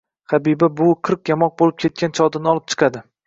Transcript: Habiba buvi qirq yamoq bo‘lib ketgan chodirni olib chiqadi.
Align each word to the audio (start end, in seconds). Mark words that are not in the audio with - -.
Habiba 0.31 0.69
buvi 0.79 0.95
qirq 1.09 1.31
yamoq 1.33 1.53
bo‘lib 1.63 1.77
ketgan 1.83 2.17
chodirni 2.21 2.53
olib 2.55 2.67
chiqadi. 2.75 3.05